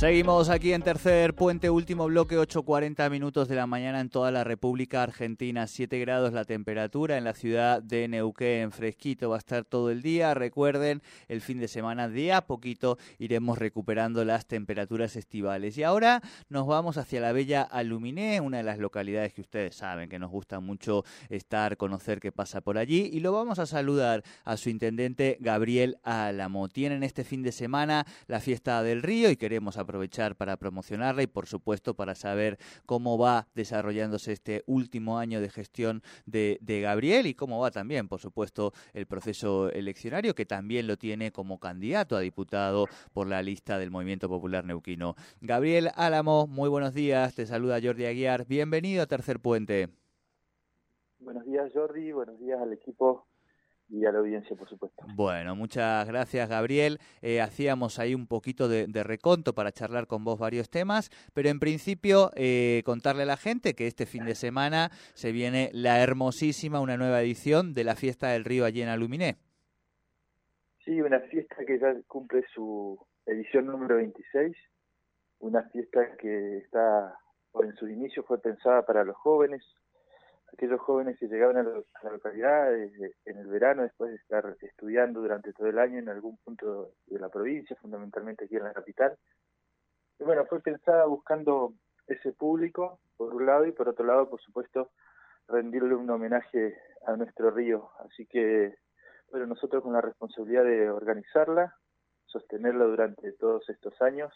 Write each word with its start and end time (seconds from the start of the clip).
Seguimos 0.00 0.48
aquí 0.48 0.72
en 0.72 0.80
tercer 0.80 1.34
puente, 1.34 1.68
último 1.68 2.06
bloque, 2.06 2.38
8.40 2.38 3.10
minutos 3.10 3.48
de 3.48 3.54
la 3.54 3.66
mañana 3.66 4.00
en 4.00 4.08
toda 4.08 4.30
la 4.30 4.44
República 4.44 5.02
Argentina, 5.02 5.66
7 5.66 5.98
grados 5.98 6.32
la 6.32 6.46
temperatura 6.46 7.18
en 7.18 7.24
la 7.24 7.34
ciudad 7.34 7.82
de 7.82 8.08
Neuquén, 8.08 8.72
fresquito 8.72 9.28
va 9.28 9.36
a 9.36 9.40
estar 9.40 9.66
todo 9.66 9.90
el 9.90 10.00
día. 10.00 10.32
Recuerden, 10.32 11.02
el 11.28 11.42
fin 11.42 11.58
de 11.58 11.68
semana 11.68 12.08
de 12.08 12.32
a 12.32 12.46
poquito 12.46 12.96
iremos 13.18 13.58
recuperando 13.58 14.24
las 14.24 14.46
temperaturas 14.46 15.16
estivales. 15.16 15.76
Y 15.76 15.82
ahora 15.82 16.22
nos 16.48 16.66
vamos 16.66 16.96
hacia 16.96 17.20
la 17.20 17.32
bella 17.32 17.60
Aluminé, 17.60 18.40
una 18.40 18.56
de 18.56 18.62
las 18.62 18.78
localidades 18.78 19.34
que 19.34 19.42
ustedes 19.42 19.76
saben 19.76 20.08
que 20.08 20.18
nos 20.18 20.30
gusta 20.30 20.60
mucho 20.60 21.04
estar, 21.28 21.76
conocer 21.76 22.20
qué 22.20 22.32
pasa 22.32 22.62
por 22.62 22.78
allí. 22.78 23.10
Y 23.12 23.20
lo 23.20 23.32
vamos 23.32 23.58
a 23.58 23.66
saludar 23.66 24.24
a 24.44 24.56
su 24.56 24.70
intendente 24.70 25.36
Gabriel 25.40 25.98
Álamo. 26.04 26.70
Tienen 26.70 27.02
este 27.02 27.22
fin 27.22 27.42
de 27.42 27.52
semana 27.52 28.06
la 28.28 28.40
fiesta 28.40 28.82
del 28.82 29.02
río 29.02 29.30
y 29.30 29.36
queremos 29.36 29.76
aprovechar 29.76 29.89
para 30.36 30.56
promocionarla 30.56 31.22
y 31.22 31.26
por 31.26 31.46
supuesto 31.46 31.94
para 31.94 32.14
saber 32.14 32.58
cómo 32.86 33.18
va 33.18 33.48
desarrollándose 33.54 34.32
este 34.32 34.62
último 34.66 35.18
año 35.18 35.40
de 35.40 35.48
gestión 35.48 36.02
de, 36.26 36.58
Gabriel 36.80 37.26
y 37.26 37.34
cómo 37.34 37.60
va 37.60 37.70
también, 37.70 38.08
por 38.08 38.20
supuesto, 38.20 38.72
el 38.94 39.06
proceso 39.06 39.70
eleccionario 39.70 40.34
que 40.34 40.46
también 40.46 40.86
lo 40.86 40.96
tiene 40.96 41.32
como 41.32 41.58
candidato 41.58 42.16
a 42.16 42.20
diputado 42.20 42.86
por 43.12 43.26
la 43.26 43.42
lista 43.42 43.78
del 43.78 43.90
Movimiento 43.90 44.28
Popular 44.28 44.64
Neuquino. 44.64 45.14
Gabriel 45.40 45.90
Álamo, 45.94 46.46
muy 46.46 46.68
buenos 46.68 46.94
días, 46.94 47.34
te 47.34 47.46
saluda 47.46 47.80
Jordi 47.82 48.06
Aguiar, 48.06 48.46
bienvenido 48.46 49.02
a 49.02 49.06
Tercer 49.06 49.40
Puente. 49.40 49.88
Buenos 51.18 51.44
días 51.44 51.70
Jordi, 51.74 52.12
buenos 52.12 52.38
días 52.40 52.60
al 52.60 52.72
equipo 52.72 53.26
y 53.90 54.04
a 54.04 54.12
la 54.12 54.20
audiencia, 54.20 54.56
por 54.56 54.68
supuesto. 54.68 55.04
Bueno, 55.14 55.56
muchas 55.56 56.06
gracias, 56.06 56.48
Gabriel. 56.48 56.98
Eh, 57.22 57.40
hacíamos 57.40 57.98
ahí 57.98 58.14
un 58.14 58.26
poquito 58.26 58.68
de, 58.68 58.86
reconto 59.02 59.54
para 59.54 59.72
charlar 59.72 60.06
con 60.06 60.24
vos 60.24 60.38
varios 60.38 60.70
temas, 60.70 61.10
pero 61.34 61.48
en 61.48 61.58
principio 61.58 62.30
eh, 62.36 62.82
contarle 62.84 63.24
a 63.24 63.26
la 63.26 63.36
gente 63.36 63.74
que 63.74 63.86
este 63.86 64.06
fin 64.06 64.24
de 64.24 64.34
semana 64.34 64.90
se 65.14 65.32
viene 65.32 65.70
la 65.72 66.02
hermosísima, 66.02 66.80
una 66.80 66.96
nueva 66.96 67.20
edición 67.20 67.74
de 67.74 67.84
la 67.84 67.96
Fiesta 67.96 68.28
del 68.28 68.44
Río 68.44 68.64
allí 68.64 68.82
en 68.82 68.88
Aluminé. 68.88 69.36
Sí, 70.84 71.00
una 71.00 71.20
fiesta 71.20 71.56
que 71.66 71.78
ya 71.78 71.94
cumple 72.06 72.44
su 72.54 72.98
edición 73.26 73.66
número 73.66 73.96
26, 73.96 74.56
una 75.40 75.62
fiesta 75.70 76.16
que 76.16 76.58
está, 76.58 77.16
en 77.62 77.74
su 77.76 77.88
inicio 77.88 78.22
fue 78.22 78.40
pensada 78.40 78.84
para 78.84 79.04
los 79.04 79.16
jóvenes, 79.16 79.62
aquellos 80.60 80.80
jóvenes 80.82 81.18
que 81.18 81.26
llegaban 81.26 81.56
a, 81.56 81.62
la 81.62 82.10
localidad 82.10 82.74
en 82.76 83.38
el 83.38 83.46
verano 83.46 83.82
después 83.82 84.10
de 84.10 84.16
estar 84.16 84.56
estudiando 84.60 85.22
durante 85.22 85.54
todo 85.54 85.68
el 85.68 85.78
año 85.78 85.98
en 85.98 86.10
algún 86.10 86.36
punto 86.44 86.92
de 87.06 87.18
la 87.18 87.30
provincia, 87.30 87.74
fundamentalmente 87.80 88.44
aquí 88.44 88.56
en 88.56 88.64
la 88.64 88.74
capital. 88.74 89.16
Y 90.18 90.24
bueno, 90.24 90.44
fue 90.44 90.60
pensada 90.60 91.06
buscando 91.06 91.72
ese 92.06 92.34
público, 92.34 93.00
por 93.16 93.34
un 93.34 93.46
lado, 93.46 93.64
y 93.64 93.72
por 93.72 93.88
otro 93.88 94.04
lado, 94.04 94.28
por 94.28 94.38
supuesto, 94.42 94.90
rendirle 95.48 95.94
un 95.94 96.10
homenaje 96.10 96.76
a 97.06 97.16
nuestro 97.16 97.50
río. 97.50 97.88
Así 98.00 98.26
que, 98.26 98.74
bueno, 99.30 99.46
nosotros 99.46 99.82
con 99.82 99.94
la 99.94 100.02
responsabilidad 100.02 100.64
de 100.64 100.90
organizarla, 100.90 101.74
sostenerla 102.26 102.84
durante 102.84 103.32
todos 103.32 103.66
estos 103.70 103.98
años, 104.02 104.30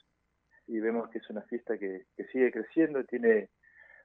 y 0.67 0.81
vemos 0.81 1.11
que 1.11 1.19
es 1.19 1.29
una 1.29 1.43
fiesta 1.43 1.77
que, 1.77 2.07
que 2.17 2.25
sigue 2.29 2.51
creciendo, 2.51 3.05
tiene 3.05 3.51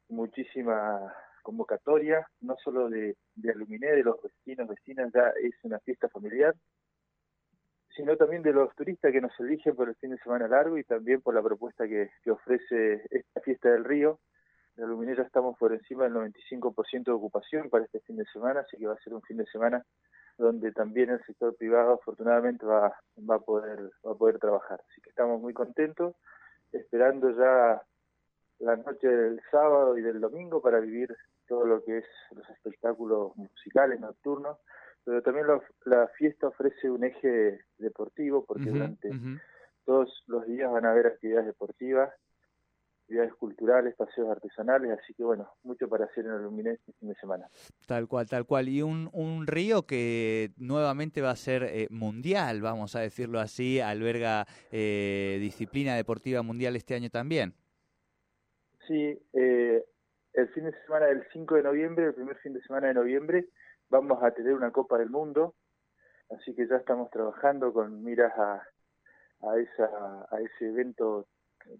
muchísima 0.10 1.14
convocatoria, 1.42 2.28
no 2.42 2.56
solo 2.64 2.90
de, 2.90 3.16
Aluminé, 3.54 3.92
de 3.92 4.04
los 4.04 4.22
vecinos, 4.22 4.68
vecinas, 4.68 5.12
ya 5.14 5.32
es 5.42 5.54
una 5.64 5.80
fiesta 5.80 6.10
familiar, 6.10 6.56
sino 7.96 8.16
también 8.16 8.44
de 8.44 8.54
los 8.54 8.74
turistas 8.76 9.12
que 9.12 9.22
nos 9.22 9.38
eligen 9.40 9.76
por 9.76 9.90
el 9.90 9.96
fin 9.96 10.12
de 10.12 10.18
semana 10.20 10.48
largo 10.48 10.78
y 10.78 10.84
también 10.84 11.22
por 11.22 11.34
la 11.34 11.42
propuesta 11.42 11.88
que, 11.88 12.10
que 12.24 12.32
ofrece 12.32 13.04
esta 13.10 13.42
fiesta 13.42 13.70
del 13.70 13.84
río. 13.84 14.20
En 14.78 14.86
Aluminé 14.86 15.16
ya 15.16 15.24
estamos 15.24 15.58
por 15.58 15.74
encima 15.74 16.06
del 16.06 16.14
95% 16.14 17.04
de 17.04 17.12
ocupación 17.12 17.70
para 17.70 17.84
este 17.84 18.00
fin 18.02 18.16
de 18.16 18.26
semana, 18.26 18.62
así 18.62 18.78
que 18.78 18.88
va 18.88 18.94
a 18.94 19.04
ser 19.04 19.14
un 19.14 19.22
fin 19.24 19.38
de 19.38 19.46
semana 19.48 19.84
donde 20.40 20.72
también 20.72 21.10
el 21.10 21.22
sector 21.26 21.56
privado 21.58 21.94
afortunadamente 21.94 22.66
va, 22.66 22.96
va 23.30 23.36
a 23.36 23.40
poder 23.40 23.92
va 24.06 24.14
a 24.14 24.16
poder 24.16 24.40
trabajar. 24.40 24.80
Así 24.90 25.02
que 25.02 25.10
estamos 25.10 25.42
muy 25.42 25.54
contentos, 25.54 26.16
esperando 26.72 27.30
ya 27.32 27.82
la 28.60 28.76
noche 28.76 29.08
del 29.08 29.42
sábado 29.52 29.98
y 29.98 30.02
del 30.02 30.20
domingo 30.20 30.62
para 30.62 30.80
vivir 30.80 31.16
todo 31.48 31.66
lo 31.66 31.84
que 31.84 32.00
es 32.00 32.06
los 32.36 32.50
espectáculos 32.50 33.36
musicales 33.36 34.00
nocturnos, 34.00 34.58
pero 35.04 35.22
también 35.22 35.48
la 35.86 36.08
fiesta 36.10 36.48
ofrece 36.48 36.90
un 36.90 37.04
eje 37.04 37.62
deportivo 37.78 38.46
porque 38.46 38.70
durante 38.70 39.10
todos 39.86 40.24
los 40.28 40.46
días 40.46 40.72
van 40.72 40.86
a 40.86 40.92
haber 40.92 41.08
actividades 41.08 41.48
deportivas, 41.48 42.14
actividades 43.02 43.34
culturales, 43.34 43.96
paseos 43.96 44.30
artesanales, 44.30 45.00
así 45.02 45.16
que 45.16 45.24
bueno, 45.24 45.50
mucho 45.64 45.90
para 45.90 46.06
hacer 46.06 46.26
en 46.26 46.34
el 46.34 46.44
Luminense 46.44 46.80
este 46.82 46.94
fin 47.00 47.10
de 47.10 47.16
semana. 47.16 47.48
Tal 47.88 48.08
cual, 48.08 48.28
tal 48.28 48.46
cual. 48.46 48.70
Y 48.70 48.84
un, 48.84 49.10
un 49.14 49.48
río 49.48 49.88
que 49.88 50.52
nuevamente 50.58 51.22
va 51.22 51.32
a 51.32 51.36
ser 51.36 51.64
eh, 51.64 51.88
mundial, 51.90 52.62
vamos 52.62 52.96
a 52.96 53.00
decirlo 53.00 53.40
así, 53.40 53.80
alberga 53.80 54.46
eh, 54.72 55.38
disciplina 55.40 55.96
deportiva 55.96 56.44
mundial 56.44 56.76
este 56.76 56.94
año 56.94 57.10
también. 57.10 57.56
Sí, 58.90 59.22
eh, 59.34 59.86
el 60.34 60.50
fin 60.50 60.64
de 60.64 60.74
semana 60.84 61.06
del 61.06 61.24
5 61.32 61.56
de 61.58 61.62
noviembre, 61.62 62.06
el 62.08 62.16
primer 62.16 62.38
fin 62.38 62.54
de 62.54 62.62
semana 62.62 62.88
de 62.88 62.96
noviembre, 62.96 63.46
vamos 63.88 64.24
a 64.24 64.32
tener 64.32 64.56
una 64.56 64.72
Copa 64.72 64.98
del 64.98 65.12
Mundo, 65.12 65.54
así 66.32 66.56
que 66.56 66.68
ya 66.68 66.78
estamos 66.78 67.12
trabajando 67.12 67.72
con 67.72 68.04
miras 68.04 68.34
a, 68.36 68.64
a, 69.42 69.58
esa, 69.60 70.26
a 70.32 70.42
ese 70.42 70.70
evento 70.70 71.28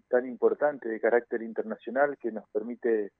tan 0.08 0.24
importante 0.24 0.88
de 0.88 1.00
carácter 1.00 1.42
internacional 1.42 2.16
que 2.16 2.30
nos 2.30 2.48
permite 2.50 3.10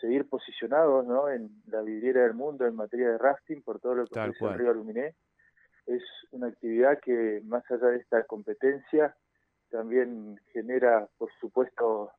seguir 0.00 0.28
posicionados 0.28 1.04
¿no? 1.04 1.28
en 1.28 1.50
la 1.66 1.82
vidriera 1.82 2.22
del 2.22 2.34
mundo 2.34 2.64
en 2.64 2.76
materia 2.76 3.10
de 3.10 3.18
rafting 3.18 3.60
por 3.62 3.80
todo 3.80 3.96
lo 3.96 4.06
que 4.06 4.20
ofrece 4.20 4.44
el 4.44 4.54
río 4.54 4.70
Aluminé. 4.70 5.16
Es 5.84 6.04
una 6.30 6.46
actividad 6.46 7.00
que 7.00 7.40
más 7.44 7.68
allá 7.72 7.88
de 7.88 7.96
esta 7.96 8.22
competencia 8.22 9.16
también 9.68 10.38
genera, 10.52 11.08
por 11.18 11.28
supuesto, 11.40 12.12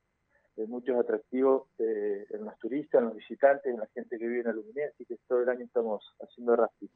de 0.56 0.68
muchos 0.68 0.98
atractivos 1.00 1.68
eh, 1.80 2.26
en 2.30 2.46
los 2.46 2.58
turistas, 2.60 3.00
en 3.00 3.08
los 3.08 3.16
visitantes, 3.16 3.74
en 3.74 3.80
la 3.80 3.88
gente 3.88 4.18
que 4.18 4.28
vive 4.28 4.42
en 4.42 4.48
Aluminé, 4.48 4.86
así 4.86 5.06
que 5.06 5.18
todo 5.28 5.42
el 5.42 5.50
año 5.50 5.66
estamos 5.66 6.04
haciendo 6.22 6.56
rafting. 6.56 6.90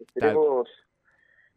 Esperemos, 0.00 0.68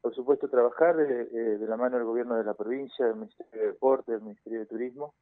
por 0.02 0.14
supuesto, 0.14 0.50
trabajar 0.50 1.00
eh, 1.00 1.58
de 1.58 1.68
la 1.68 1.78
mano 1.78 1.98
del 1.98 2.06
gobierno 2.06 2.36
de 2.36 2.44
la 2.44 2.54
provincia, 2.54 3.06
del 3.06 3.16
Ministerio 3.16 3.62
de 3.62 3.68
Deporte, 3.68 4.12
del 4.12 4.22
Ministerio 4.22 4.60
de 4.60 4.66
Turismo, 4.66 5.16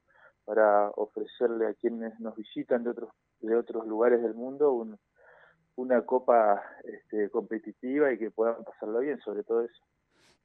para 0.45 0.89
ofrecerle 0.89 1.67
a 1.67 1.73
quienes 1.73 2.19
nos 2.19 2.35
visitan 2.35 2.83
de 2.83 2.89
otros 2.89 3.09
de 3.43 3.55
otros 3.55 3.85
lugares 3.85 4.21
del 4.21 4.33
mundo 4.33 4.85
una 5.75 6.01
copa 6.05 6.63
este, 6.83 7.29
competitiva 7.29 8.11
y 8.11 8.17
que 8.17 8.31
puedan 8.31 8.63
pasarlo 8.63 8.99
bien, 8.99 9.19
sobre 9.19 9.43
todo 9.43 9.61
eso. 9.61 9.83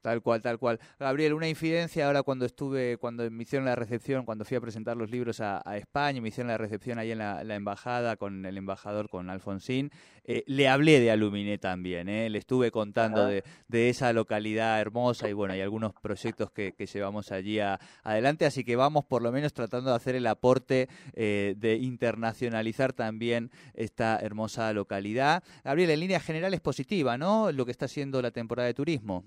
Tal 0.01 0.23
cual, 0.23 0.41
tal 0.41 0.59
cual. 0.59 0.79
Gabriel, 1.01 1.35
una 1.35 1.49
infidencia 1.49 2.07
ahora 2.07 2.23
cuando 2.23 2.45
estuve, 2.47 2.99
cuando 2.99 3.29
me 3.31 3.43
hicieron 3.43 3.67
la 3.67 3.75
recepción, 3.75 4.25
cuando 4.25 4.45
fui 4.45 4.57
a 4.57 4.61
presentar 4.61 4.97
los 4.97 5.11
libros 5.11 5.41
a, 5.41 5.61
España, 5.77 6.21
me 6.21 6.29
hicieron 6.29 6.49
la 6.49 6.59
recepción 6.59 6.99
ahí 6.99 7.11
en 7.11 7.19
la, 7.19 7.43
embajada 7.55 8.17
con 8.17 8.47
el 8.47 8.57
embajador, 8.57 9.09
con 9.09 9.29
Alfonsín, 9.29 9.91
eh, 10.25 10.45
le 10.47 10.69
hablé 10.69 11.01
de 11.01 11.11
Aluminé 11.11 11.59
también, 11.59 12.09
eh, 12.09 12.31
le 12.31 12.39
estuve 12.39 12.71
contando 12.71 13.27
de, 13.27 13.43
esa 13.89 14.13
localidad 14.13 14.81
hermosa 14.81 15.29
y 15.29 15.33
bueno, 15.33 15.55
hay 15.55 15.63
algunos 15.63 15.93
proyectos 15.95 16.51
que, 16.53 16.75
llevamos 16.93 17.33
allí 17.33 17.59
adelante, 18.03 18.47
así 18.47 18.65
que 18.65 18.77
vamos 18.77 19.05
por 19.05 19.23
lo 19.23 19.33
menos 19.33 19.53
tratando 19.53 19.91
de 19.91 19.97
hacer 19.97 20.15
el 20.15 20.27
aporte 20.27 20.89
eh, 21.15 21.55
de 21.57 21.77
internacionalizar 21.77 22.93
también 22.93 23.51
esta 23.75 24.19
hermosa 24.21 24.73
localidad. 24.73 25.43
Gabriel, 25.65 25.91
en 25.91 26.01
línea 26.01 26.21
general 26.21 26.55
es 26.55 26.61
positiva, 26.61 27.19
¿no? 27.19 27.51
Lo 27.51 27.65
que 27.65 27.73
está 27.73 27.87
haciendo 27.87 28.23
la 28.23 28.31
temporada 28.31 28.67
de 28.67 28.75
turismo. 28.75 29.25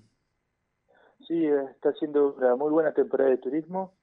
Sí, 1.32 1.46
está 1.46 1.94
siendo 1.94 2.34
una 2.34 2.58
muy 2.58 2.72
buena 2.72 2.94
temporada 2.94 3.30
de 3.30 3.38
turismo. 3.38 3.94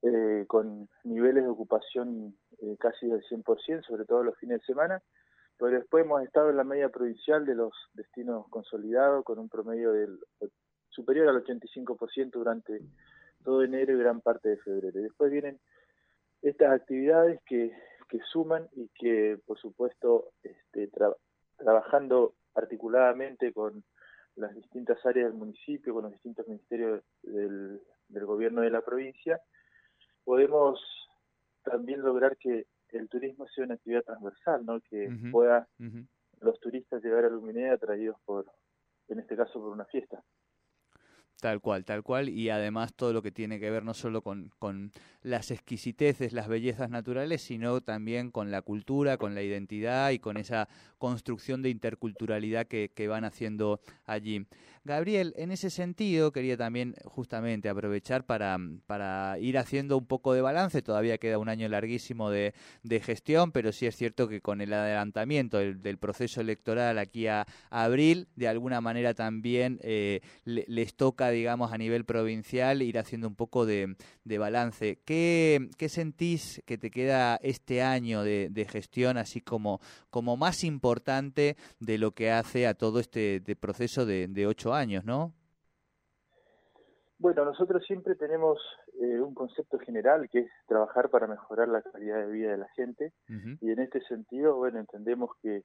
eh, 0.00 0.46
con 0.48 0.88
niveles 1.04 1.44
de 1.44 1.50
ocupación 1.50 2.34
eh, 2.62 2.74
casi 2.78 3.06
del 3.06 3.22
100%, 3.24 3.82
sobre 3.84 4.06
todo 4.06 4.22
los 4.22 4.38
fines 4.38 4.60
de 4.60 4.64
semana, 4.64 5.02
pero 5.58 5.72
después 5.72 6.06
hemos 6.06 6.22
estado 6.22 6.48
en 6.48 6.56
la 6.56 6.64
media 6.64 6.88
provincial 6.88 7.44
de 7.44 7.54
los 7.54 7.74
destinos 7.92 8.46
consolidados 8.48 9.22
con 9.24 9.38
un 9.38 9.50
promedio 9.50 9.92
del 9.92 10.18
superior 10.88 11.28
al 11.28 11.44
85% 11.44 12.30
durante 12.30 12.80
todo 13.44 13.62
enero 13.62 13.92
y 13.92 13.98
gran 13.98 14.22
parte 14.22 14.48
de 14.48 14.56
febrero. 14.56 15.02
Después 15.02 15.30
vienen 15.30 15.60
estas 16.40 16.72
actividades 16.72 17.42
que, 17.44 17.76
que 18.08 18.20
suman 18.32 18.70
y 18.72 18.88
que, 18.98 19.38
por 19.44 19.58
supuesto, 19.58 20.30
este, 20.42 20.90
trabajando 21.58 22.32
articuladamente 22.54 23.52
con 23.52 23.84
las 24.40 24.54
distintas 24.54 25.04
áreas 25.04 25.30
del 25.30 25.38
municipio, 25.38 25.94
con 25.94 26.04
los 26.04 26.12
distintos 26.12 26.46
ministerios 26.48 27.02
del, 27.22 27.80
gobierno 28.08 28.62
de 28.62 28.70
la 28.70 28.80
provincia, 28.82 29.40
podemos 30.24 30.80
también 31.62 32.00
lograr 32.00 32.36
que 32.36 32.66
el 32.88 33.08
turismo 33.08 33.46
sea 33.48 33.64
una 33.64 33.74
actividad 33.74 34.02
transversal, 34.02 34.64
¿no? 34.64 34.80
que 34.80 35.08
pueda 35.30 35.68
los 36.40 36.58
turistas 36.60 37.02
llegar 37.02 37.24
a 37.24 37.28
Luminea 37.28 37.74
atraídos 37.74 38.16
por, 38.24 38.46
en 39.08 39.20
este 39.20 39.36
caso, 39.36 39.60
por 39.60 39.70
una 39.70 39.84
fiesta. 39.84 40.22
Tal 41.40 41.60
cual, 41.62 41.86
tal 41.86 42.02
cual, 42.02 42.28
y 42.28 42.50
además 42.50 42.92
todo 42.92 43.14
lo 43.14 43.22
que 43.22 43.32
tiene 43.32 43.58
que 43.58 43.70
ver 43.70 43.82
no 43.82 43.94
solo 43.94 44.22
con, 44.22 44.52
las 45.22 45.50
exquisiteces, 45.50 46.34
las 46.34 46.48
bellezas 46.48 46.90
naturales, 46.90 47.40
sino 47.40 47.80
también 47.80 48.30
con 48.30 48.50
la 48.50 48.60
cultura, 48.60 49.16
con 49.16 49.34
la 49.34 49.42
identidad 49.42 50.10
y 50.10 50.18
con 50.18 50.36
esa 50.36 50.68
construcción 50.98 51.62
de 51.62 51.70
interculturalidad 51.70 52.66
que, 52.66 52.90
que 52.94 53.08
van 53.08 53.24
haciendo 53.24 53.80
allí. 54.04 54.46
Gabriel, 54.84 55.34
en 55.36 55.52
ese 55.52 55.68
sentido 55.68 56.32
quería 56.32 56.56
también 56.56 56.94
justamente 57.04 57.68
aprovechar 57.68 58.24
para, 58.24 58.58
para 58.86 59.38
ir 59.38 59.58
haciendo 59.58 59.98
un 59.98 60.06
poco 60.06 60.32
de 60.32 60.40
balance, 60.40 60.80
todavía 60.82 61.18
queda 61.18 61.38
un 61.38 61.48
año 61.48 61.68
larguísimo 61.68 62.30
de, 62.30 62.54
de 62.82 63.00
gestión, 63.00 63.52
pero 63.52 63.72
sí 63.72 63.86
es 63.86 63.96
cierto 63.96 64.28
que 64.28 64.40
con 64.40 64.60
el 64.60 64.72
adelantamiento 64.72 65.58
del, 65.58 65.98
proceso 65.98 66.40
electoral 66.40 66.98
aquí 66.98 67.26
a, 67.26 67.46
abril, 67.68 68.28
de 68.36 68.48
alguna 68.48 68.80
manera 68.80 69.12
también 69.12 69.78
eh, 69.82 70.20
les 70.44 70.94
toca 70.94 71.30
digamos, 71.30 71.72
a 71.72 71.78
nivel 71.78 72.04
provincial, 72.04 72.82
ir 72.82 72.98
haciendo 72.98 73.28
un 73.28 73.34
poco 73.34 73.66
de, 73.66 73.96
balance. 74.24 75.00
¿Qué, 75.04 75.68
¿Qué, 75.76 75.88
sentís 75.88 76.62
que 76.64 76.78
te 76.78 76.90
queda 76.90 77.36
este 77.42 77.82
año 77.82 78.22
de, 78.22 78.66
gestión 78.70 79.18
así 79.18 79.40
como, 79.40 79.80
como 80.10 80.36
más 80.36 80.62
importante 80.64 81.56
de 81.80 81.98
lo 81.98 82.12
que 82.14 82.30
hace 82.30 82.66
a 82.66 82.74
todo 82.74 83.00
este 83.00 83.40
proceso 83.56 84.06
de, 84.06 84.46
ocho 84.46 84.69
años, 84.74 85.04
no? 85.04 85.32
Bueno, 87.18 87.44
nosotros 87.44 87.84
siempre 87.86 88.14
tenemos 88.14 88.58
eh, 89.00 89.20
un 89.20 89.34
concepto 89.34 89.78
general 89.78 90.28
que 90.30 90.40
es 90.40 90.50
trabajar 90.66 91.10
para 91.10 91.26
mejorar 91.26 91.68
la 91.68 91.82
calidad 91.82 92.16
de 92.16 92.32
vida 92.32 92.52
de 92.52 92.58
la 92.58 92.68
gente 92.70 93.12
y 93.60 93.70
en 93.70 93.78
este 93.78 94.00
sentido, 94.02 94.56
bueno, 94.56 94.78
entendemos 94.80 95.30
que 95.42 95.64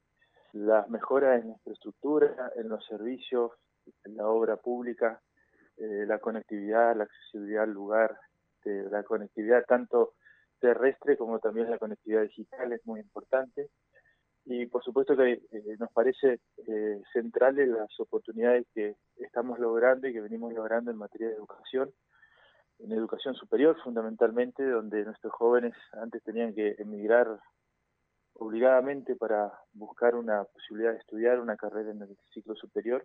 las 0.52 0.90
mejoras 0.90 1.42
en 1.42 1.48
la 1.48 1.54
infraestructura, 1.54 2.52
en 2.58 2.68
los 2.68 2.86
servicios, 2.86 3.54
en 4.04 4.18
la 4.18 4.28
obra 4.28 4.58
pública, 4.58 5.22
eh, 5.78 6.06
la 6.06 6.20
conectividad, 6.20 6.96
la 6.96 7.06
accesibilidad 7.06 7.64
al 7.64 7.72
lugar, 7.72 8.18
la 8.66 9.04
conectividad 9.04 9.64
tanto 9.66 10.14
terrestre 10.60 11.18
como 11.18 11.40
también 11.40 11.70
la 11.70 11.78
conectividad 11.78 12.24
digital 12.24 12.74
es 12.74 12.86
muy 12.86 13.00
importante. 13.00 13.70
Y 14.46 14.68
por 14.68 14.84
supuesto 14.84 15.16
que 15.18 15.42
eh, 15.52 15.76
nos 15.80 15.92
parece 15.92 16.40
eh, 16.68 17.02
centrales 17.12 17.68
las 17.68 18.00
oportunidades 18.00 18.68
que 18.74 18.96
estamos 19.18 19.58
logrando 19.58 20.08
y 20.08 20.14
que 20.14 20.22
venimos 20.22 20.54
logrando 20.54 20.92
en 20.92 20.98
materia 20.98 21.30
de 21.30 21.36
educación, 21.36 21.92
en 22.80 22.92
educación 22.92 23.34
superior 23.34 23.76
fundamentalmente, 23.84 24.64
donde 24.64 25.04
nuestros 25.04 25.34
jóvenes 25.34 25.74
antes 25.94 26.22
tenían 26.24 26.54
que 26.54 26.76
emigrar 26.78 27.40
obligadamente 28.34 29.16
para 29.16 29.52
buscar 29.74 30.14
una 30.14 30.44
posibilidad 30.44 30.92
de 30.92 31.00
estudiar 31.00 31.40
una 31.40 31.58
carrera 31.58 31.92
en 31.92 32.04
el 32.04 32.18
ciclo 32.32 32.56
superior. 32.56 33.04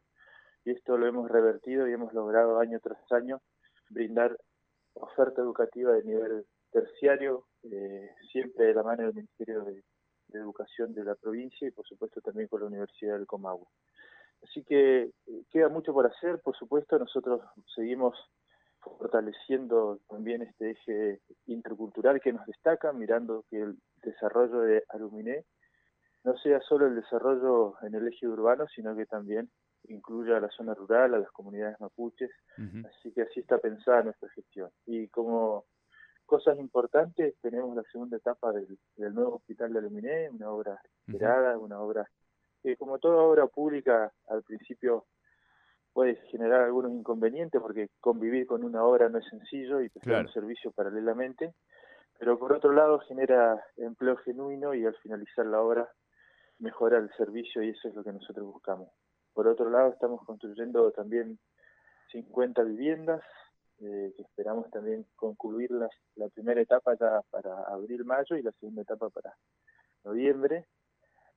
Y 0.65 0.73
esto 0.73 0.99
lo 0.99 1.07
hemos 1.07 1.31
revertido 1.31 1.89
y 1.89 1.93
hemos 1.93 2.13
logrado 2.13 2.59
año 2.59 2.81
tras 2.81 3.01
año 3.13 3.41
brindar 3.89 4.37
oferta 4.93 5.41
educativa 5.41 5.93
de 5.93 6.05
nivel 6.05 6.45
terciario, 6.71 7.47
eh, 7.63 8.11
siempre 8.31 8.67
de 8.67 8.75
la 8.75 8.83
mano 8.83 9.05
del 9.05 9.15
Ministerio 9.15 9.65
de, 9.65 9.83
Educación 10.38 10.94
de 10.94 11.05
la 11.05 11.15
provincia 11.15 11.67
y 11.67 11.71
por 11.71 11.87
supuesto 11.87 12.21
también 12.21 12.49
con 12.49 12.61
la 12.61 12.67
Universidad 12.67 13.17
del 13.17 13.27
Comahue. 13.27 13.67
Así 14.43 14.65
que 14.65 15.03
eh, 15.03 15.44
queda 15.50 15.69
mucho 15.69 15.93
por 15.93 16.06
hacer, 16.06 16.41
por 16.41 16.56
supuesto, 16.56 16.99
nosotros 16.99 17.43
seguimos 17.75 18.17
fortaleciendo 18.81 20.00
también 20.09 20.43
este 20.43 20.71
eje 20.71 21.21
intercultural 21.47 22.21
que 22.21 22.32
nos 22.32 22.47
destaca, 22.47 22.93
mirando 22.93 23.44
que 23.50 23.61
el 23.61 23.79
desarrollo 24.03 24.61
de 24.61 24.85
Aluminé 24.88 25.44
no 26.25 26.37
sea 26.38 26.61
solo 26.61 26.87
el 26.87 26.97
desarrollo 26.97 27.75
en 27.83 27.94
el 27.94 28.09
eje 28.09 28.26
urbano, 28.26 28.67
sino 28.75 28.97
que 28.97 29.06
también 29.06 29.50
incluya 29.85 30.37
a 30.37 30.41
la 30.41 30.49
zona 30.49 30.75
rural, 30.75 31.15
a 31.15 31.19
las 31.19 31.31
comunidades 31.31 31.81
mapuches, 31.81 32.31
así 32.87 33.12
que 33.12 33.23
así 33.23 33.41
está 33.41 33.59
pensada 33.59 34.03
nuestra 34.03 34.29
gestión. 34.31 34.71
Y 34.87 35.09
como 35.09 35.65
cosas 36.31 36.56
importantes, 36.61 37.35
tenemos 37.43 37.75
la 37.75 37.82
segunda 37.91 38.17
etapa 38.17 38.53
del, 38.53 38.79
nuevo 39.12 39.35
hospital 39.35 39.73
de 39.73 39.81
Aluminé, 39.81 40.31
una 40.31 40.49
obra 40.53 40.81
esperada, 41.05 41.59
una 41.59 41.81
obra 41.81 42.09
que 42.62 42.77
como 42.77 43.00
toda 43.00 43.21
obra 43.23 43.49
pública 43.49 44.12
al 44.29 44.44
principio 44.44 45.06
puede 45.93 46.15
generar 46.31 46.61
algunos 46.61 46.93
inconvenientes 46.93 47.61
porque 47.61 47.88
convivir 47.99 48.47
con 48.47 48.62
una 48.62 48.85
obra 48.85 49.09
no 49.09 49.19
es 49.19 49.27
sencillo 49.29 49.81
y 49.81 49.88
prestar 49.88 50.27
un 50.27 50.32
servicio 50.32 50.71
paralelamente, 50.71 51.53
pero 52.17 52.38
por 52.38 52.53
otro 52.53 52.73
lado 52.73 53.00
genera 53.00 53.61
empleo 53.76 54.17
genuino 54.19 54.73
y 54.73 54.87
al 54.87 54.94
finalizar 55.03 55.47
la 55.47 55.61
obra 55.61 55.91
mejora 56.61 56.99
el 56.99 57.11
servicio 57.17 57.61
y 57.65 57.71
eso 57.71 57.88
es 57.88 57.94
lo 57.97 58.05
que 58.05 58.12
nosotros 58.12 58.47
buscamos. 58.47 58.88
Por 59.35 59.49
otro 59.49 59.69
lado, 59.69 59.91
estamos 59.91 60.25
construyendo 60.25 60.93
también 60.93 61.41
50 62.12 62.62
viviendas, 62.62 63.21
eh, 63.81 64.12
que 64.17 64.23
esperamos 64.23 64.71
también 64.71 65.06
concluir 65.17 65.71
la 65.71 66.29
primera 66.29 66.61
etapa 66.61 66.94
ya 66.99 67.23
para 67.31 67.65
abril-mayo 67.65 68.37
y 68.37 68.43
la 68.43 68.53
segunda 68.53 68.82
etapa 68.82 69.11
para 69.11 69.35
noviembre, 70.05 70.67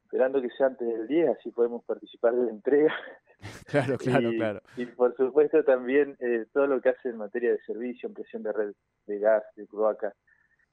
esperando 0.04 0.42
que 0.42 0.50
sea 0.52 0.68
antes 0.68 0.88
del 0.88 1.08
10, 1.08 1.30
así 1.30 1.52
podemos 1.52 1.84
participar 1.86 2.36
de 2.36 2.46
la 2.46 2.52
entrega. 2.52 2.94
Claro, 3.66 3.98
claro, 3.98 4.30
claro. 4.38 4.62
Y 4.78 4.86
por 4.86 5.18
supuesto 5.18 5.66
también 5.66 6.16
eh, 6.20 6.46
todo 6.54 6.66
lo 6.66 6.80
que 6.80 6.90
hace 6.90 7.10
en 7.10 7.18
materia 7.18 7.52
de 7.52 7.60
servicio, 7.64 8.08
impresión 8.08 8.42
de 8.42 8.54
red 8.54 8.74
de 9.06 9.20
gas, 9.20 9.44
de 9.58 9.68
cloaca, 9.68 10.14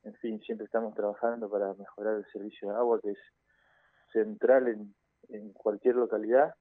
en 0.05 0.15
fin, 0.15 0.41
siempre 0.43 0.67
estamos 0.67 0.95
trabajando 0.95 1.51
para 1.51 1.75
mejorar 1.75 2.15
el 2.17 2.27
servicio 2.27 2.69
de 2.69 2.77
agua, 2.77 3.01
que 3.01 3.11
es 3.11 3.19
central 4.13 4.69
en, 4.69 4.95
en 5.31 5.53
cualquier 5.53 5.97
localidad 5.97 6.55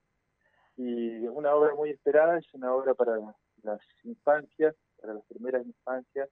y 0.80 1.26
es 1.26 1.30
una 1.30 1.54
obra 1.54 1.76
muy 1.76 1.90
esperada, 1.90 2.38
es 2.38 2.54
una 2.54 2.74
obra 2.74 2.94
para 2.94 3.20
las 3.64 3.82
infancias, 4.06 4.74
para 5.02 5.14
las 5.14 5.24
primeras 5.26 5.66
infancias. 5.66 6.30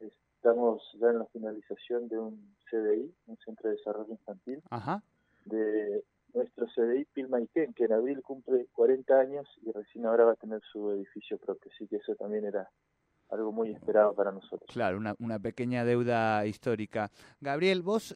Estamos 0.00 0.82
ya 1.00 1.10
en 1.10 1.20
la 1.20 1.26
finalización 1.26 2.08
de 2.08 2.18
un 2.18 2.54
CDI, 2.70 3.14
un 3.26 3.36
Centro 3.44 3.70
de 3.70 3.76
Desarrollo 3.76 4.12
Infantil, 4.12 4.62
de 5.44 6.04
nuestro 6.34 6.66
CDI 6.74 7.04
Pilmaiken, 7.12 7.74
que 7.74 7.84
en 7.84 7.92
abril 7.92 8.22
cumple 8.22 8.66
40 8.72 9.18
años 9.18 9.48
y 9.62 9.70
recién 9.70 10.06
ahora 10.06 10.24
va 10.24 10.32
a 10.32 10.36
tener 10.36 10.60
su 10.72 10.90
edificio 10.90 11.38
propio, 11.38 11.70
así 11.74 11.86
que 11.86 11.96
eso 11.96 12.14
también 12.16 12.44
era 12.44 12.68
algo 13.30 13.52
muy 13.52 13.70
esperado 13.70 14.14
para 14.14 14.32
nosotros. 14.32 14.68
Claro, 14.72 14.98
una, 14.98 15.14
una 15.18 15.38
pequeña 15.38 15.84
deuda 15.84 16.44
histórica. 16.46 17.10
Gabriel, 17.40 17.82
vos 17.82 18.14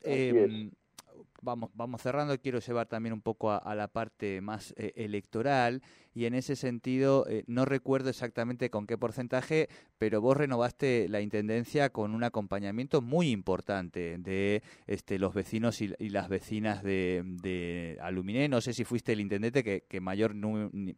vamos, 1.46 1.70
vamos 1.74 2.02
cerrando, 2.02 2.38
quiero 2.38 2.58
llevar 2.58 2.88
también 2.88 3.14
un 3.14 3.22
poco 3.22 3.50
a, 3.50 3.74
la 3.74 3.88
parte 3.88 4.40
más 4.42 4.74
eh, 4.76 4.92
electoral 4.96 5.80
y 6.12 6.26
en 6.26 6.34
ese 6.34 6.56
sentido 6.56 7.24
eh, 7.28 7.44
no 7.46 7.64
recuerdo 7.64 8.10
exactamente 8.10 8.68
con 8.68 8.86
qué 8.86 8.98
porcentaje, 8.98 9.68
pero 9.96 10.20
vos 10.20 10.36
renovaste 10.36 11.08
la 11.08 11.20
intendencia 11.20 11.90
con 11.90 12.14
un 12.14 12.24
acompañamiento 12.24 13.00
muy 13.00 13.30
importante 13.30 14.18
de 14.18 14.62
este, 14.86 15.18
los 15.18 15.34
vecinos 15.34 15.80
y, 15.80 15.88
las 16.08 16.28
vecinas 16.28 16.82
de, 16.82 17.22
de, 17.24 17.98
Aluminé. 18.02 18.48
No 18.48 18.60
sé 18.60 18.74
si 18.74 18.84
fuiste 18.84 19.12
el 19.12 19.20
intendente 19.20 19.62
que, 19.62 20.00
mayor 20.00 20.34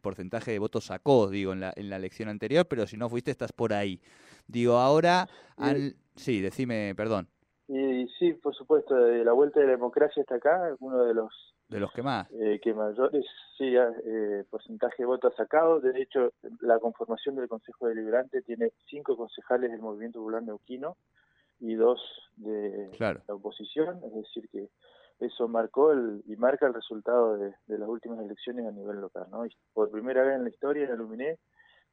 porcentaje 0.01 0.51
de 0.51 0.59
votos 0.59 0.85
sacó, 0.85 1.29
digo, 1.29 1.53
en 1.53 1.59
la, 1.61 1.73
en 1.75 1.89
la 1.89 1.97
elección 1.97 2.27
anterior, 2.27 2.67
pero 2.67 2.87
si 2.87 2.97
no 2.97 3.09
fuiste, 3.09 3.31
estás 3.31 3.51
por 3.51 3.73
ahí. 3.73 4.01
Digo, 4.47 4.77
ahora... 4.77 5.29
Al... 5.57 5.95
Sí, 6.15 6.41
decime, 6.41 6.93
perdón. 6.95 7.29
Y 7.71 8.07
sí, 8.17 8.33
por 8.33 8.55
supuesto, 8.55 8.95
de 8.95 9.23
la 9.23 9.31
vuelta 9.31 9.59
de 9.59 9.67
la 9.67 9.73
democracia 9.73 10.21
hasta 10.21 10.35
acá, 10.35 10.75
uno 10.79 11.03
de 11.03 11.13
los 11.13 11.31
de 11.67 11.79
los 11.79 11.91
que 11.91 12.01
más. 12.01 12.27
eh, 12.31 12.59
que 12.63 12.73
mayores 12.73 13.23
sí 13.55 13.75
eh, 13.75 14.43
porcentaje 14.49 15.03
de 15.03 15.05
votos 15.05 15.35
sacado 15.35 15.79
de 15.79 16.01
hecho 16.01 16.33
la 16.61 16.79
conformación 16.79 17.35
del 17.35 17.47
Consejo 17.47 17.87
Deliberante 17.87 18.41
tiene 18.41 18.71
cinco 18.87 19.15
concejales 19.15 19.69
del 19.69 19.81
Movimiento 19.81 20.17
Popular 20.17 20.41
Neuquino 20.41 20.97
y 21.59 21.75
dos 21.75 22.01
de 22.37 22.89
la 22.99 23.35
oposición. 23.35 24.01
Es 24.03 24.15
decir 24.15 24.49
que 24.49 24.69
eso 25.19 25.47
marcó 25.47 25.91
el, 25.91 26.23
y 26.25 26.37
marca 26.37 26.65
el 26.65 26.73
resultado 26.73 27.37
de, 27.37 27.53
las 27.67 27.87
últimas 27.87 28.19
elecciones 28.19 28.65
a 28.65 28.71
nivel 28.71 28.99
local 28.99 29.27
no 29.29 29.43
por 29.73 29.91
primera 29.91 30.23
vez 30.23 30.37
en 30.37 30.43
la 30.45 30.49
historia 30.49 30.85
en 30.85 30.91
Aluminé 30.91 31.37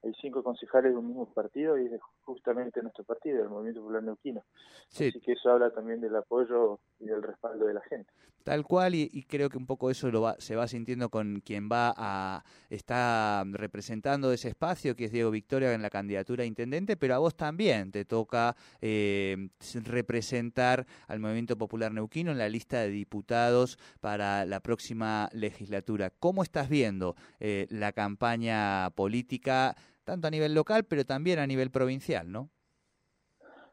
hay 0.07 0.15
cinco 0.21 0.43
concejales 0.43 0.93
de 0.93 0.99
un 0.99 1.09
mismo 1.09 1.27
partido 1.27 1.79
y 1.79 1.87
es 1.87 2.01
justamente 2.23 2.83
nuestro 2.83 3.05
partido, 3.05 3.43
el 3.43 3.49
Movimiento 3.49 3.81
Popular 3.81 4.03
Neuquino. 4.03 4.45
Así 4.91 5.21
que 5.21 5.33
eso 5.33 5.51
habla 5.51 5.71
también 5.71 6.01
del 6.01 6.17
apoyo 6.17 6.79
y 6.99 7.07
del 7.07 7.23
respaldo 7.23 7.67
de 7.67 7.75
la 7.75 7.83
gente. 7.83 8.11
Tal 8.47 8.63
cual, 8.63 8.95
y, 8.95 9.25
creo 9.25 9.51
que 9.51 9.59
un 9.59 9.67
poco 9.67 9.91
eso 9.91 10.09
lo 10.09 10.21
va, 10.21 10.37
se 10.39 10.55
va 10.55 10.69
sintiendo 10.69 11.09
con 11.09 11.41
quien 11.41 11.69
va 11.69 11.93
a 11.97 12.45
está 12.71 13.43
representando 13.51 14.33
ese 14.33 14.51
espacio, 14.51 14.95
que 14.95 15.07
es 15.07 15.11
Diego 15.11 15.33
Victoria 15.33 15.75
en 15.75 15.83
la 15.83 15.91
candidatura 15.91 16.45
a 16.45 16.47
intendente, 16.47 16.97
pero 16.97 17.17
a 17.17 17.19
vos 17.19 17.35
también 17.35 17.91
te 17.91 18.05
toca 18.05 18.55
eh, 18.81 19.49
representar 19.83 20.87
al 21.09 21.19
Movimiento 21.19 21.59
Popular 21.59 21.93
Neuquino 21.93 22.31
en 22.31 22.39
la 22.39 22.49
lista 22.49 22.79
de 22.79 22.91
diputados 22.91 23.81
para 24.01 24.45
la 24.45 24.61
próxima 24.61 25.29
legislatura. 25.33 26.11
¿Cómo 26.11 26.45
estás 26.45 26.69
viendo 26.69 27.17
eh, 27.41 27.67
la 27.71 27.91
campaña 27.91 28.91
política? 28.91 29.75
Tanto 30.07 30.29
a 30.29 30.31
nivel 30.31 30.55
local, 30.55 30.85
pero 30.85 31.05
también 31.05 31.39
a 31.41 31.47
nivel 31.47 31.71
provincial, 31.71 32.31
¿no? 32.31 32.49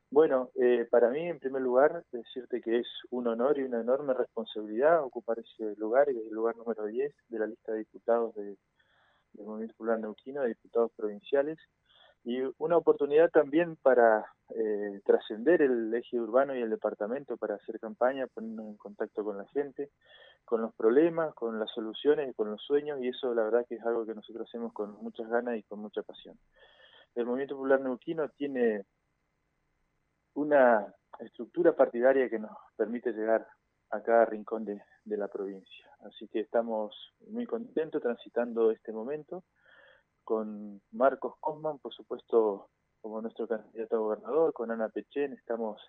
Bueno, 0.09 0.49
eh, 0.55 0.85
para 0.91 1.09
mí, 1.09 1.27
en 1.27 1.39
primer 1.39 1.61
lugar, 1.61 2.03
decirte 2.11 2.61
que 2.61 2.79
es 2.79 2.87
un 3.09 3.27
honor 3.27 3.57
y 3.57 3.63
una 3.63 3.81
enorme 3.81 4.13
responsabilidad 4.13 5.03
ocupar 5.03 5.39
ese 5.39 5.75
lugar, 5.77 6.07
y 6.11 6.19
es 6.19 6.27
el 6.27 6.33
lugar 6.33 6.57
número 6.57 6.85
10 6.85 7.13
de 7.29 7.39
la 7.39 7.47
lista 7.47 7.71
de 7.71 7.79
diputados 7.79 8.35
de, 8.35 8.57
del 9.33 9.45
Movimiento 9.45 9.75
Popular 9.75 9.99
Neuquino, 9.99 10.41
de 10.41 10.49
diputados 10.49 10.91
provinciales, 10.95 11.57
y 12.23 12.41
una 12.57 12.77
oportunidad 12.77 13.29
también 13.31 13.75
para 13.75 14.25
eh, 14.49 15.01
trascender 15.05 15.61
el 15.61 15.93
eje 15.93 16.19
urbano 16.19 16.55
y 16.55 16.61
el 16.61 16.69
departamento, 16.69 17.35
para 17.35 17.55
hacer 17.55 17.79
campaña, 17.79 18.27
ponernos 18.27 18.67
en 18.67 18.77
contacto 18.77 19.23
con 19.23 19.37
la 19.37 19.45
gente, 19.47 19.89
con 20.45 20.61
los 20.61 20.73
problemas, 20.73 21.33
con 21.33 21.59
las 21.59 21.69
soluciones 21.71 22.33
con 22.35 22.49
los 22.49 22.61
sueños, 22.61 22.99
y 23.01 23.09
eso 23.09 23.33
la 23.33 23.43
verdad 23.43 23.65
que 23.67 23.75
es 23.75 23.85
algo 23.85 24.05
que 24.05 24.15
nosotros 24.15 24.47
hacemos 24.47 24.71
con 24.73 24.91
muchas 25.03 25.27
ganas 25.29 25.57
y 25.57 25.63
con 25.63 25.79
mucha 25.79 26.01
pasión. 26.01 26.37
El 27.15 27.25
Movimiento 27.25 27.55
Popular 27.55 27.81
Neuquino 27.81 28.29
tiene 28.29 28.85
una 30.35 30.93
estructura 31.19 31.75
partidaria 31.75 32.29
que 32.29 32.39
nos 32.39 32.51
permite 32.75 33.11
llegar 33.11 33.45
a 33.91 34.01
cada 34.01 34.25
rincón 34.25 34.65
de, 34.65 34.81
de 35.03 35.17
la 35.17 35.27
provincia. 35.27 35.87
Así 36.05 36.27
que 36.27 36.39
estamos 36.39 37.13
muy 37.27 37.45
contentos 37.45 38.01
transitando 38.01 38.71
este 38.71 38.91
momento 38.91 39.43
con 40.23 40.81
Marcos 40.91 41.35
Cosman, 41.39 41.79
por 41.79 41.93
supuesto, 41.93 42.69
como 43.01 43.21
nuestro 43.21 43.47
candidato 43.47 43.95
a 43.95 43.99
gobernador, 43.99 44.53
con 44.53 44.71
Ana 44.71 44.89
Pechen, 44.89 45.33
estamos 45.33 45.81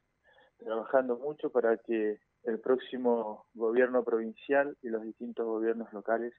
trabajando 0.59 1.17
mucho 1.17 1.51
para 1.51 1.77
que 1.79 2.19
el 2.45 2.61
próximo 2.61 3.47
gobierno 3.55 4.05
provincial 4.05 4.77
y 4.83 4.89
los 4.89 5.03
distintos 5.03 5.47
gobiernos 5.47 5.93
locales 5.93 6.35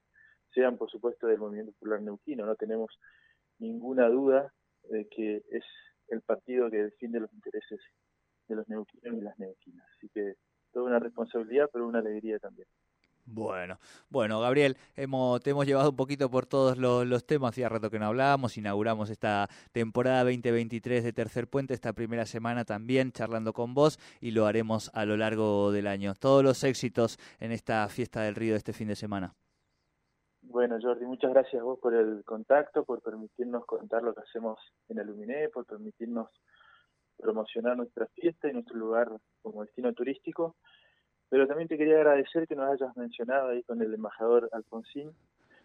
sean, 0.54 0.78
por 0.78 0.90
supuesto, 0.90 1.28
del 1.28 1.40
Movimiento 1.40 1.74
Popular 1.74 2.02
Neuquino. 2.02 2.46
No 2.46 2.56
tenemos 2.56 2.92
ninguna 3.60 4.10
duda 4.10 4.54
de 4.84 5.08
que 5.10 5.44
es 5.50 5.64
el 6.10 6.22
partido 6.22 6.70
que 6.70 6.84
defiende 6.84 7.20
los 7.20 7.34
intereses 7.34 7.80
de 8.48 8.56
los 8.56 8.68
neuquinos 8.68 9.18
y 9.18 9.22
las 9.22 9.38
neuquinas. 9.40 9.88
Así 9.98 10.10
que 10.10 10.36
toda 10.72 10.86
una 10.86 11.00
responsabilidad, 11.00 11.70
pero 11.72 11.88
una 11.88 12.00
alegría 12.00 12.38
también. 12.40 12.68
Bueno, 13.28 13.80
bueno, 14.10 14.40
Gabriel, 14.40 14.78
hemos, 14.96 15.42
te 15.42 15.50
hemos 15.50 15.66
llevado 15.66 15.90
un 15.90 15.96
poquito 15.96 16.30
por 16.30 16.46
todos 16.46 16.78
los, 16.78 17.26
temas, 17.26 17.50
hacía 17.50 17.70
rato 17.70 17.90
que 17.90 17.98
no 17.98 18.06
hablábamos, 18.06 18.56
inauguramos 18.56 19.10
esta 19.10 19.50
temporada 19.72 20.24
2023 20.26 21.04
de 21.04 21.12
Tercer 21.12 21.48
Puente, 21.48 21.74
esta 21.74 21.94
primera 21.94 22.28
semana 22.28 22.66
también 22.66 23.12
charlando 23.12 23.52
con 23.52 23.74
vos 23.74 24.00
y 24.22 24.30
lo 24.30 24.46
haremos 24.46 24.92
a 24.94 25.06
lo 25.06 25.18
largo 25.18 25.72
del 25.72 25.88
año. 25.88 26.14
Todos 26.14 26.44
los 26.44 26.64
éxitos 26.64 27.18
en 27.40 27.52
esta 27.52 27.88
fiesta 27.88 28.22
del 28.22 28.36
río 28.36 28.54
de 28.54 28.60
este 28.60 28.74
fin 28.74 28.90
de 28.90 28.96
semana. 28.96 29.34
Bueno, 30.44 30.78
Jordi, 30.80 31.06
muchas 31.06 31.32
gracias 31.32 31.60
a 31.60 31.66
vos 31.66 31.80
por 31.80 31.96
el 31.96 32.24
contacto, 32.24 32.86
por 32.86 33.02
permitirnos 33.02 33.66
contar 33.66 34.04
lo 34.04 34.14
que 34.14 34.22
hacemos 34.22 34.60
en 34.88 35.00
Aluminé, 35.00 35.50
por 35.50 35.66
permitirnos 35.66 36.30
promocionar 37.18 37.76
nuestra 37.76 38.06
fiesta 38.08 38.50
y 38.50 38.54
nuestro 38.54 38.78
lugar 38.78 39.10
como 39.42 39.64
destino 39.64 39.94
turístico. 39.94 40.56
Pero 41.36 41.48
también 41.48 41.68
te 41.68 41.78
quería 41.78 41.98
agradecer 41.98 42.48
que 42.48 42.56
nos 42.56 42.72
hayas 42.72 42.96
mencionado 42.96 43.50
ahí 43.50 43.62
con 43.64 43.82
el 43.82 43.94
embajador 43.94 44.48
Alfonsín 44.54 45.12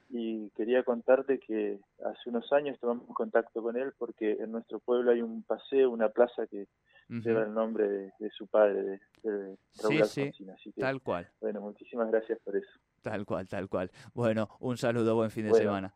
y 0.09 0.51
quería 0.57 0.83
contarte 0.83 1.39
que 1.39 1.79
hace 2.05 2.29
unos 2.29 2.53
años 2.53 2.77
tomamos 2.81 3.07
contacto 3.15 3.63
con 3.63 3.77
él 3.77 3.93
porque 3.97 4.33
en 4.33 4.51
nuestro 4.51 4.81
pueblo 4.81 5.13
hay 5.13 5.23
un 5.23 5.45
paseo, 5.45 5.91
una 5.91 6.09
plaza 6.09 6.49
que 6.49 6.67
lleva 7.09 7.45
el 7.45 7.55
nombre 7.55 7.89
de, 7.89 8.31
su 8.37 8.49
padre, 8.49 8.83
de, 9.23 9.57
Raúl 9.81 10.03
Alfonsín. 10.03 10.51
Así 10.51 10.73
que, 10.73 10.81
tal 10.81 11.01
cual. 11.03 11.31
Bueno, 11.41 11.61
muchísimas 11.61 12.11
gracias 12.11 12.41
por 12.41 12.57
eso. 12.57 12.73
Tal 13.03 13.25
cual, 13.25 13.47
tal 13.47 13.69
cual. 13.69 13.93
Bueno, 14.13 14.49
un 14.59 14.77
saludo, 14.77 15.15
buen 15.15 15.31
fin 15.31 15.47
de 15.47 15.55
semana. 15.55 15.95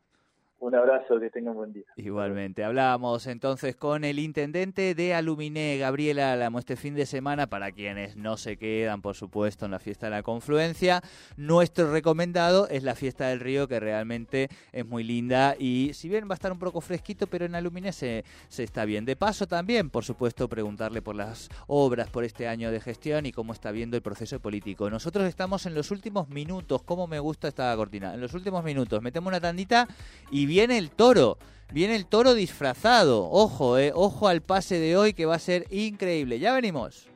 Un 0.59 0.75
abrazo, 0.75 1.21
que 1.21 1.29
tengan 1.31 1.55
buen 1.55 1.73
día. 1.73 1.85
Igualmente. 1.97 2.65
Hablábamos 2.65 3.27
entonces 3.27 3.77
con 3.77 4.03
el 4.03 4.19
intendente 4.19 4.95
de 4.95 5.15
Aluminé, 5.15 5.77
Gabriel 5.79 6.21
Álamo, 6.21 6.59
este 6.59 6.77
fin 6.77 6.95
de 6.95 7.07
semana, 7.07 7.49
para 7.49 7.71
quienes 7.71 8.17
no 8.17 8.37
se 8.37 8.57
quedan, 8.57 9.03
por 9.03 9.15
supuesto, 9.15 9.67
en 9.67 9.73
la 9.73 9.79
fiesta 9.79 10.07
de 10.07 10.11
la 10.13 10.23
confluencia. 10.23 11.03
Nuestro 11.37 11.93
recomendado 11.93 12.67
es 12.69 12.83
la 12.83 12.95
fiesta 12.95 13.29
del 13.29 13.41
río, 13.41 13.69
que 13.69 13.79
realmente 13.79 14.49
es 14.73 14.87
muy 14.87 15.05
linda 15.05 15.55
y 15.59 15.91
si 15.93 16.09
bien 16.09 16.29
va 16.29 16.33
a 16.33 16.35
estar 16.35 16.53
un 16.53 16.59
poco 16.59 16.81
fresquito, 16.81 17.27
pero 17.27 17.45
en 17.45 17.55
Aluminé 17.55 17.93
se, 17.93 18.25
se 18.49 18.65
está 18.65 18.85
bien. 18.85 19.05
De 19.05 19.17
paso 19.17 19.47
también, 19.47 19.91
por 19.91 20.05
supuesto, 20.05 20.49
preguntarle 20.49 21.03
por 21.03 21.15
las 21.15 21.51
obras, 21.67 22.09
por 22.09 22.25
este 22.25 22.49
año 22.49 22.71
de 22.71 22.81
gestión 22.81 23.27
y 23.27 23.33
cómo 23.33 23.53
está 23.53 23.71
viendo 23.71 23.97
el 23.97 24.03
proceso 24.03 24.41
político. 24.41 24.89
Nosotros 24.89 25.27
estamos 25.27 25.67
en 25.67 25.75
los 25.75 25.91
últimos 25.91 26.29
minutos, 26.29 26.83
cómo 26.85 27.07
me 27.07 27.19
gusta 27.19 27.49
esta 27.49 27.75
cortina, 27.77 28.15
en 28.15 28.21
los 28.21 28.33
últimos 28.33 28.65
minutos. 28.65 29.03
Metemos 29.03 29.29
una 29.29 29.41
tandita 29.41 29.89
y 30.45 30.47
viene 30.47 30.77
el 30.77 30.91
toro. 30.91 31.39
Viene 31.73 31.97
el 31.97 32.05
toro 32.05 32.35
disfrazado. 32.35 33.31
Ojo, 33.31 33.79
eh, 33.79 33.93
ojo 33.95 34.29
al 34.29 34.43
pase 34.43 34.79
de 34.79 34.95
hoy 34.95 35.15
que 35.15 35.25
va 35.25 35.37
a 35.37 35.39
ser 35.39 35.67
increíble. 35.71 36.39
Ya 36.39 36.53
venimos. 36.53 37.09